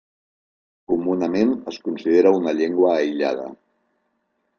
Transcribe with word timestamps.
Comunament 0.93 1.51
es 1.71 1.77
considera 1.89 2.31
una 2.39 2.53
llengua 2.61 2.95
aïllada. 2.95 3.47